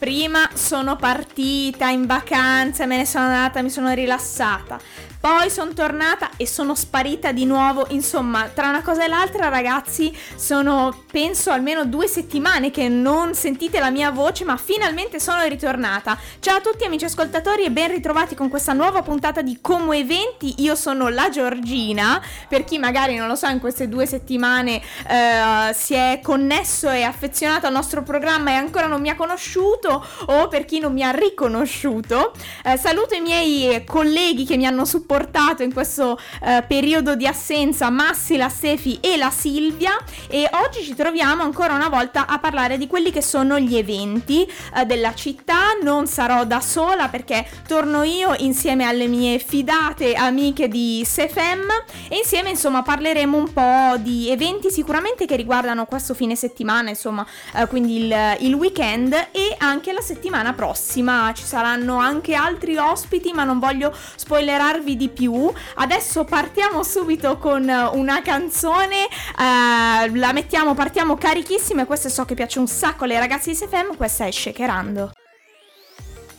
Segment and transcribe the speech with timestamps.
[0.00, 4.78] Prima sono partita in vacanza, me ne sono andata, mi sono rilassata.
[5.20, 7.84] Poi sono tornata e sono sparita di nuovo.
[7.90, 13.80] Insomma, tra una cosa e l'altra, ragazzi, sono penso almeno due settimane che non sentite
[13.80, 16.18] la mia voce, ma finalmente sono ritornata.
[16.38, 20.62] Ciao a tutti amici ascoltatori e ben ritrovati con questa nuova puntata di Como Eventi.
[20.62, 22.18] Io sono la Giorgina.
[22.48, 27.02] Per chi magari non lo sa, in queste due settimane eh, si è connesso e
[27.02, 31.02] affezionato al nostro programma e ancora non mi ha conosciuto, o per chi non mi
[31.02, 32.32] ha riconosciuto.
[32.64, 37.90] Eh, saluto i miei colleghi che mi hanno supportato in questo eh, periodo di assenza
[37.90, 39.96] Massi, la Sefi e la Silvia
[40.28, 44.46] e oggi ci troviamo ancora una volta a parlare di quelli che sono gli eventi
[44.74, 45.78] eh, della città.
[45.82, 51.66] Non sarò da sola perché torno io insieme alle mie fidate amiche di Sefem
[52.08, 57.26] e insieme insomma parleremo un po' di eventi sicuramente che riguardano questo fine settimana, insomma,
[57.54, 61.32] eh, quindi il, il weekend e anche la settimana prossima.
[61.34, 65.50] Ci saranno anche altri ospiti, ma non voglio spoilerarvi di più.
[65.76, 72.58] Adesso partiamo subito con una canzone, uh, la mettiamo, partiamo carichissime, questa so che piace
[72.58, 75.12] un sacco alle ragazze di SFM, questa è Shakerando.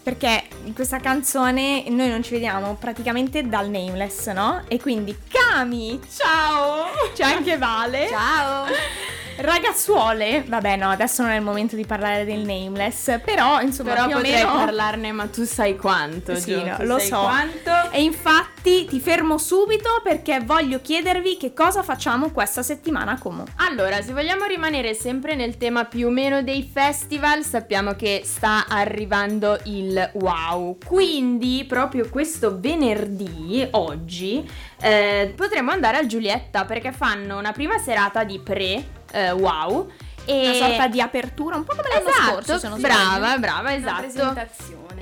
[0.04, 4.64] Perché in questa canzone noi non ci vediamo praticamente dal nameless, no?
[4.68, 6.86] E quindi Kami, ciao!
[7.14, 8.08] C'è anche Vale.
[8.08, 8.66] Ciao!
[9.42, 14.06] Ragazzuole, vabbè no, adesso non è il momento di parlare del nameless, però insomma però
[14.06, 14.54] più potrei meno...
[14.54, 17.20] parlarne, ma tu sai quanto, Sì, Gio, no, lo sai so.
[17.22, 17.72] quanto.
[17.94, 23.44] E infatti ti fermo subito perché voglio chiedervi che cosa facciamo questa settimana a Como.
[23.58, 28.66] Allora, se vogliamo rimanere sempre nel tema più o meno dei festival, sappiamo che sta
[28.70, 30.78] arrivando il wow.
[30.86, 34.50] Quindi, proprio questo venerdì, oggi,
[34.80, 39.92] eh, potremo andare al Giulietta perché fanno una prima serata di pre eh, wow.
[40.24, 40.48] E...
[40.48, 43.40] Una sorta di apertura, un po' come l'anno esatto, scorso, se non brava, sbaglio.
[43.40, 44.34] brava, Una esatto.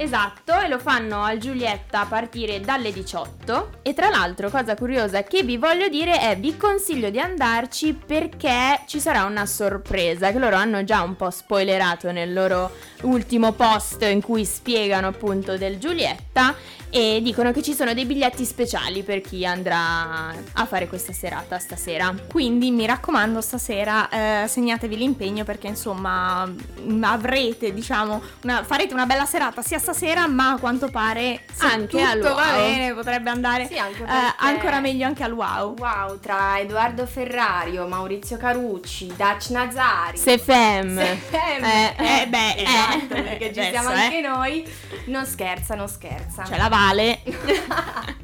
[0.02, 3.80] Esatto, e lo fanno al Giulietta a partire dalle 18.
[3.82, 8.80] E tra l'altro, cosa curiosa che vi voglio dire è vi consiglio di andarci perché
[8.88, 12.72] ci sarà una sorpresa che loro hanno già un po' spoilerato nel loro
[13.02, 16.56] ultimo post in cui spiegano appunto del Giulietta
[16.92, 21.60] e dicono che ci sono dei biglietti speciali per chi andrà a fare questa serata
[21.60, 22.14] stasera.
[22.28, 24.10] Quindi mi raccomando stasera
[24.44, 30.28] eh, segnatevi l'impegno perché insomma mh, avrete diciamo una, farete una bella serata sia stasera
[30.28, 32.56] ma a quanto pare Anche al tutto va wow.
[32.58, 35.76] bene potrebbe andare Sì, anche eh, perché- ancora meglio anche al wow.
[35.78, 40.18] Wow, tra Edoardo Ferrario, Maurizio Carucci, Dac Nazari.
[40.18, 40.98] Sefem.
[40.98, 41.64] Sefem.
[41.64, 44.00] Eh, Eh, beh, esatto, eh, perché ci siamo eh.
[44.02, 44.68] anche noi.
[45.06, 46.44] Non scherza, non scherza.
[46.46, 47.20] Cioè la Vale.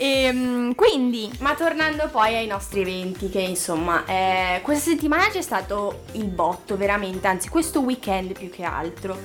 [0.00, 6.04] Ehm, quindi Ma tornando poi ai nostri eventi, che insomma, eh, questa settimana c'è stato
[6.12, 9.18] il botto, veramente, anzi questo weekend più che altro.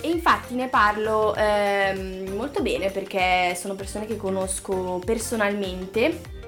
[0.00, 6.41] E infatti ne parlo ehm, molto bene perché sono persone che conosco personalmente.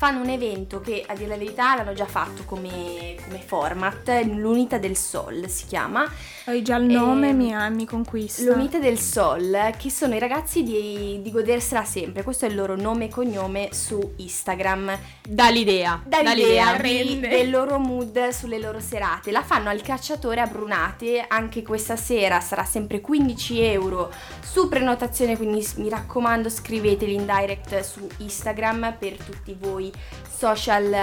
[0.00, 4.78] Fanno un evento che a dire la verità l'hanno già fatto come, come format, l'Unità
[4.78, 6.10] del Sol si chiama.
[6.46, 8.42] hai già il nome Ehm, mi, mi conquista.
[8.44, 12.76] L'Unità del Sol, che sono i ragazzi di, di Godersela Sempre, questo è il loro
[12.76, 14.98] nome e cognome su Instagram.
[15.28, 16.00] Dall'idea.
[16.02, 19.30] Dà l'idea di- del loro mood sulle loro serate.
[19.30, 25.36] La fanno al cacciatore a Brunate, anche questa sera sarà sempre 15 euro su prenotazione,
[25.36, 29.88] quindi mi raccomando scriveteli in direct su Instagram per tutti voi
[30.28, 30.94] social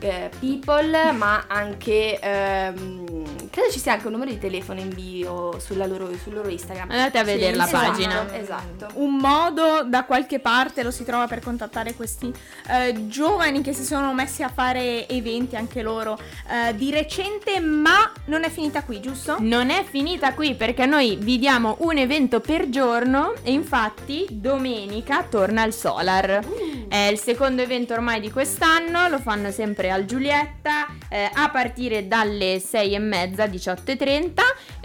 [0.00, 5.58] eh, people, ma anche ehm, credo ci sia anche un numero di telefono in bio
[5.58, 6.90] sulla loro, sul loro Instagram.
[6.90, 8.34] Andate a vedere la esatto, pagina.
[8.34, 8.88] Esatto.
[8.94, 12.32] un modo da qualche parte lo si trova per contattare questi
[12.68, 16.18] eh, giovani che si sono messi a fare eventi anche loro
[16.50, 19.36] eh, di recente, ma non è finita qui, giusto?
[19.40, 25.24] Non è finita qui perché noi vi diamo un evento per giorno e infatti domenica
[25.24, 26.42] torna il Solar.
[26.88, 32.08] È il secondo evento ormai di quest'anno, lo fanno sempre al Giulietta eh, a partire
[32.08, 34.32] dalle 6 e mezza, 18.30.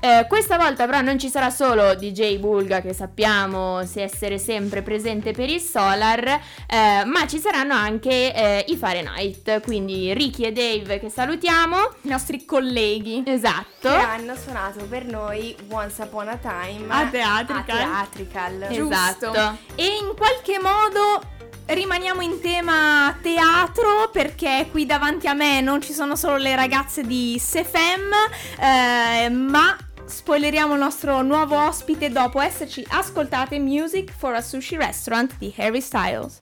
[0.01, 4.81] Eh, questa volta però non ci sarà solo DJ Bulga che sappiamo se essere sempre
[4.81, 10.51] presente per il Solar, eh, ma ci saranno anche eh, i Fahrenheit, quindi Ricky e
[10.51, 11.77] Dave che salutiamo.
[12.01, 13.23] I nostri colleghi.
[13.25, 13.89] Esatto.
[13.89, 17.77] Che hanno suonato per noi Once Upon a Time A Theatrical.
[17.77, 18.67] a Theatrical.
[18.71, 19.31] Giusto.
[19.31, 19.57] Esatto.
[19.75, 21.37] E in qualche modo
[21.73, 27.03] rimaniamo in tema teatro perché qui davanti a me non ci sono solo le ragazze
[27.03, 28.11] di Sefem,
[28.59, 35.35] eh, ma spoileriamo il nostro nuovo ospite dopo esserci ascoltate Music for a Sushi Restaurant
[35.37, 36.39] di Harry Styles.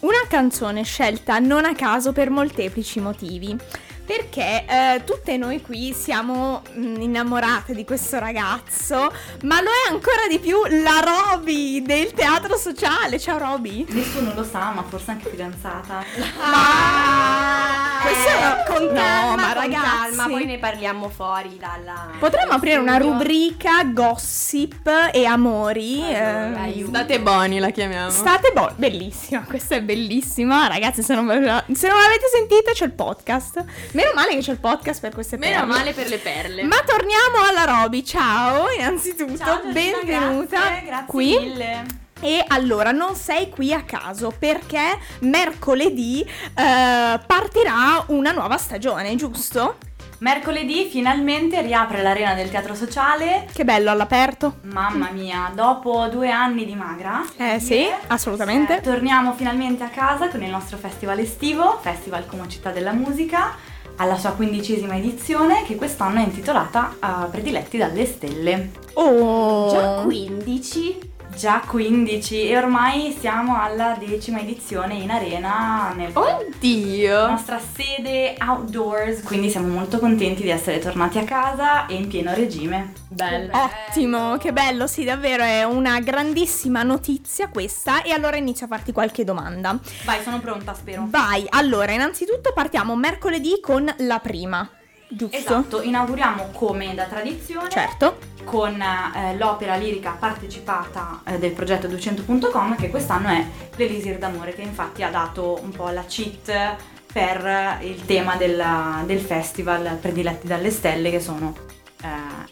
[0.00, 3.56] Una canzone scelta non a caso per molteplici motivi.
[4.04, 9.12] Perché eh, tutte noi qui siamo mh, innamorate di questo ragazzo,
[9.42, 13.18] ma lo è ancora di più la Roby del teatro sociale.
[13.18, 13.86] Ciao Roby.
[13.88, 16.04] Nessuno lo sa, ma forse anche fidanzata.
[16.40, 20.16] Ah, questo è con Calma, calma, con ragazzi.
[20.16, 22.10] calma, poi ne parliamo fuori dalla...
[22.18, 23.12] Potremmo aprire una studio.
[23.12, 26.00] rubrica gossip e amori.
[26.08, 26.94] eh, aiuto.
[26.94, 28.10] State buoni la chiamiamo.
[28.10, 30.68] State buoni, bellissima, questa è bellissima.
[30.68, 31.26] Ragazzi, se non,
[31.72, 33.64] se non l'avete sentita c'è il podcast.
[33.92, 35.72] Meno male che c'è il podcast per queste Meno perle.
[35.74, 36.62] male per le perle.
[36.64, 41.38] Ma torniamo alla Roby, ciao, innanzitutto, Ciao, benvenuta grazie, grazie qui.
[41.38, 42.02] mille.
[42.24, 49.76] E allora, non sei qui a caso perché mercoledì eh, partirà una nuova stagione, giusto?
[50.20, 53.46] Mercoledì finalmente riapre l'arena del teatro sociale.
[53.52, 54.54] Che bello all'aperto.
[54.62, 57.22] Mamma mia, dopo due anni di magra.
[57.36, 58.78] Eh sì, assolutamente.
[58.78, 63.54] eh, torniamo finalmente a casa con il nostro festival estivo, Festival Como Città della Musica,
[63.96, 68.70] alla sua quindicesima edizione che quest'anno è intitolata a Prediletti dalle Stelle.
[68.94, 71.12] Oh, Già 15?
[71.36, 77.26] Già 15 e ormai siamo alla decima edizione in arena nel Oddio.
[77.26, 82.32] nostra sede outdoors, quindi siamo molto contenti di essere tornati a casa e in pieno
[82.34, 82.92] regime.
[83.08, 83.50] Bello.
[83.52, 88.02] Ottimo, che bello, sì, davvero è una grandissima notizia questa.
[88.02, 89.76] E allora inizio a farti qualche domanda.
[90.04, 91.06] Vai, sono pronta, spero.
[91.08, 94.68] Vai, allora, innanzitutto partiamo mercoledì con la prima,
[95.16, 95.36] giusto?
[95.36, 98.18] Esatto, inauguriamo come da tradizione Certo.
[98.44, 103.44] con eh, l'opera lirica partecipata eh, del progetto 200.com che quest'anno è
[103.76, 106.76] L'Elisir d'amore che infatti ha dato un po' la cheat
[107.12, 111.54] per il tema della- del festival Prediletti dalle stelle che sono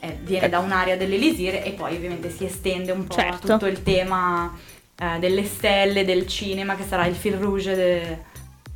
[0.00, 3.48] eh, viene da un'area dell'Elisir e poi ovviamente si estende un po' a Certo.
[3.48, 4.56] tutto il tema
[4.98, 8.30] eh, delle stelle, del cinema che sarà il fil rouge de-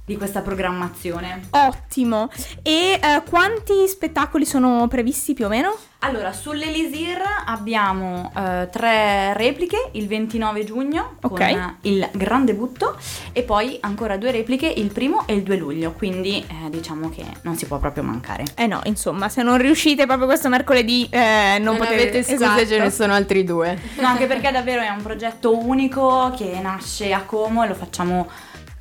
[0.07, 1.49] di questa programmazione.
[1.51, 2.31] Ottimo.
[2.63, 5.77] E eh, quanti spettacoli sono previsti più o meno?
[6.01, 11.29] Allora, sull'Elisir abbiamo eh, tre repliche il 29 giugno Ok.
[11.51, 12.97] con il gran debutto
[13.33, 17.25] e poi ancora due repliche il primo e il 2 luglio, quindi eh, diciamo che
[17.43, 18.45] non si può proprio mancare.
[18.55, 22.35] Eh no, insomma, se non riuscite proprio questo mercoledì, eh, non, Non, potete avete scuse,
[22.35, 22.67] esatto.
[22.67, 23.77] ce ne sono altri due.
[23.99, 28.29] No, anche perché davvero è un progetto unico che nasce a Como e lo facciamo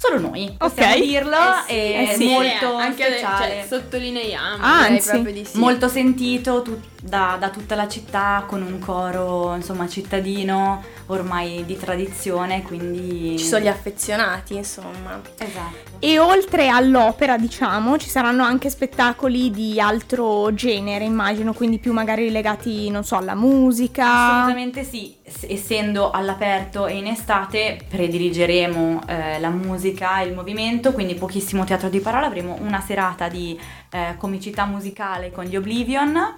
[0.08, 1.02] solo noi, possiamo Ok.
[1.02, 2.28] dirlo, Eh sì, è eh sì.
[2.28, 3.48] molto anche speciale.
[3.48, 4.58] cioè, sottolineiamo.
[4.64, 5.58] Anzi, proprio di sì.
[5.58, 11.78] Molto sentito tu- da, da tutta la città con un coro insomma cittadino ormai di
[11.78, 15.22] tradizione quindi Ci sono gli affezionati, insomma.
[15.38, 21.94] esatto E oltre all'opera, diciamo, ci saranno anche spettacoli di altro genere, immagino, quindi più
[21.94, 24.38] magari legati, non so, alla musica.
[24.38, 25.16] Assolutamente sì,
[25.48, 31.90] essendo all'aperto e in estate prediligeremo eh, la musica e il movimento, quindi pochissimo teatro
[31.90, 33.58] di parola, avremo una serata di
[33.92, 36.34] eh, comicità musicale con gli Oblivion,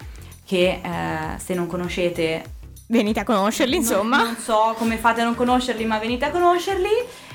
[0.48, 2.56] che eh, se non conoscete
[2.90, 4.16] Venite a conoscerli, insomma.
[4.16, 6.88] Non, non so come fate a non conoscerli, ma venite a conoscerli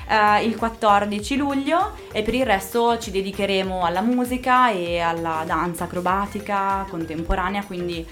[0.08, 5.84] eh, il 14 luglio e per il resto ci dedicheremo alla musica e alla danza
[5.84, 8.04] acrobatica contemporanea, quindi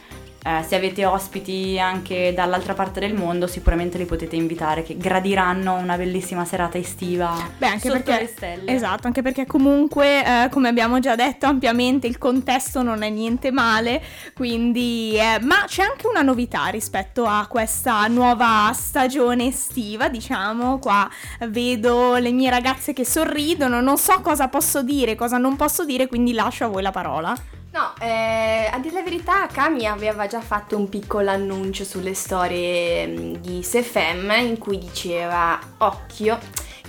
[0.44, 5.74] eh, se avete ospiti anche dall'altra parte del mondo sicuramente li potete invitare che gradiranno
[5.74, 8.72] una bellissima serata estiva Beh, anche sotto perché le stelle.
[8.74, 13.50] Esatto, anche perché comunque, eh, come abbiamo già detto ampiamente, il contesto non è niente
[13.52, 14.02] male,
[14.34, 15.16] quindi...
[15.16, 21.08] eh, ma c'è anche una novità rispetto a questa nuova stagione estiva, diciamo, qua
[21.48, 26.06] vedo le mie ragazze che sorridono, non so cosa posso dire, cosa non posso dire,
[26.06, 27.51] quindi lascio a voi la parola.
[27.72, 33.06] No, eh, a dire la verità, Kami aveva già fatto un piccolo annuncio sulle storie
[33.06, 36.38] mm, di SFM in cui diceva occhio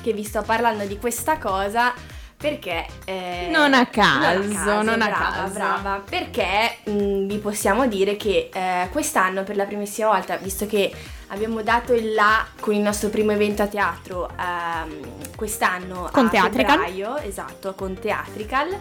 [0.02, 1.94] che vi sto parlando di questa cosa
[2.36, 2.86] perché...
[3.06, 5.54] eh, Non a caso, non a brava, caso.
[5.54, 10.94] brava, perché mm, vi possiamo dire che eh, quest'anno per la primissima volta, visto che
[11.28, 16.30] abbiamo dato il là con il nostro primo evento a teatro ehm, quest'anno Con a
[16.30, 16.80] Theatrical.
[16.80, 18.78] febbraio, esatto, con Theatrical.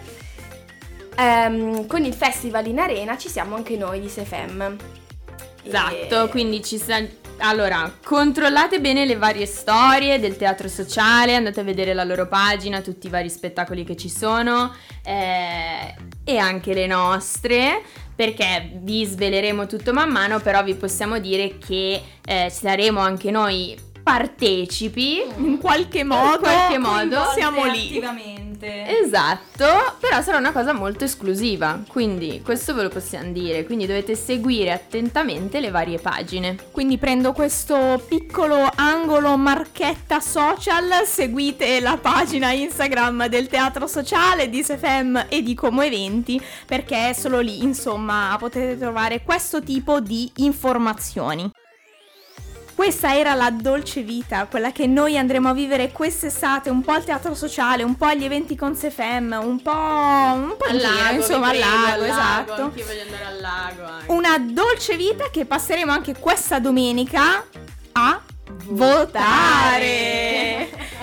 [1.17, 4.77] Ehm, con il festival in arena ci siamo anche noi di SFM.
[5.65, 7.01] Esatto, E- quindi ci sa...
[7.39, 12.81] Allora, controllate bene le varie storie del teatro sociale, andate a vedere la loro pagina,
[12.83, 14.73] tutti i vari spettacoli che ci sono
[15.05, 17.83] eh, e anche le nostre,
[18.15, 23.77] perché vi sveleremo tutto man mano, però vi possiamo dire che eh, saremo anche noi
[24.03, 27.87] partecipi In qualche modo, qualche modo, siamo lì.
[27.89, 28.42] Attivamente.
[28.67, 34.15] Esatto, però sarà una cosa molto esclusiva, quindi questo ve lo possiamo dire, quindi dovete
[34.15, 36.57] seguire attentamente le varie pagine.
[36.71, 44.63] Quindi prendo questo piccolo angolo marchetta social, seguite la pagina Instagram del Teatro Sociale, di
[44.63, 50.31] SFM e di Como Eventi, perché è solo lì, insomma, potete trovare questo tipo di
[50.37, 51.51] informazioni.
[52.83, 57.05] Questa era la dolce vita, quella che noi andremo a vivere quest'estate, un po' al
[57.05, 61.51] teatro sociale, un po' agli eventi con SFM, un po', un po' in giro, insomma,
[61.51, 62.63] al lago, esatto.
[62.63, 63.85] Anche io voglio andare al lago.
[63.85, 64.11] Anche.
[64.13, 67.47] Una dolce vita che passeremo anche questa domenica
[67.93, 68.21] a
[68.65, 69.79] votare.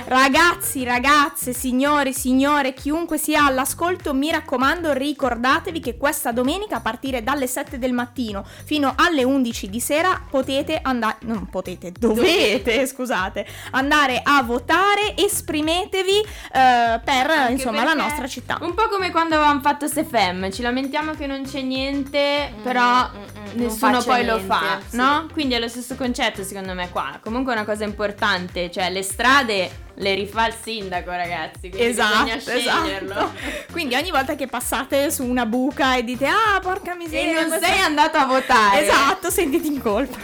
[0.09, 7.21] Ragazzi, ragazze, signori, signore, chiunque sia all'ascolto, mi raccomando, ricordatevi che questa domenica a partire
[7.21, 13.45] dalle 7 del mattino fino alle 11 di sera potete andare, non potete, dovete, scusate,
[13.69, 18.57] andare a votare, esprimetevi eh, per Anche insomma la nostra città.
[18.61, 23.59] Un po' come quando avevamo fatto SFM, ci lamentiamo che non c'è niente, però mm,
[23.59, 24.97] mm, nessuno poi lo niente, fa, sì.
[24.97, 25.27] no?
[25.31, 27.19] Quindi è lo stesso concetto secondo me qua.
[27.21, 32.24] Comunque è una cosa importante, cioè le strade le rifà il sindaco, ragazzi, quindi Esatto,
[32.24, 33.12] bisogna sceglierlo.
[33.12, 33.32] esatto.
[33.72, 37.50] Quindi ogni volta che passate su una buca e dite "Ah, porca E miseria, non
[37.50, 38.82] questa- sei andato a votare.
[38.88, 40.18] Esatto, sentiti in colpa.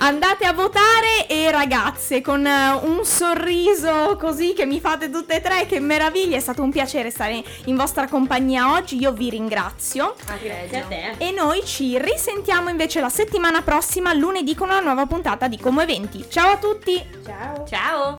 [0.00, 5.40] Andate a votare e ragazze, con eh, un sorriso così che mi fate tutte e
[5.40, 10.14] tre, che meraviglia, è stato un piacere stare in vostra compagnia oggi, io vi ringrazio
[10.40, 11.14] Grazie a te.
[11.18, 15.80] e noi ci risentiamo invece la settimana prossima, lunedì, con una nuova puntata di Como
[15.80, 16.24] Eventi.
[16.28, 17.02] Ciao a tutti!
[17.24, 17.66] Ciao.
[17.66, 18.17] Ciao.